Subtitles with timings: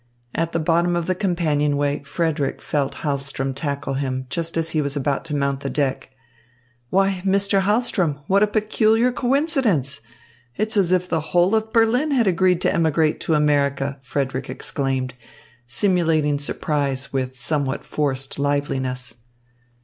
[0.33, 4.95] At the bottom of the companionway Frederick felt Hahlström tackle him, just as he was
[4.95, 6.09] about to mount to deck.
[6.89, 7.61] "Why, Mr.
[7.61, 10.01] Hahlström, what a peculiar coincidence!
[10.57, 15.13] It's as if the whole of Berlin had agreed to emigrate to America!" Frederick exclaimed,
[15.67, 19.17] simulating surprise with somewhat forced liveliness.